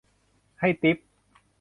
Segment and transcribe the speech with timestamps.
[0.59, 0.97] ให้ติ๊ป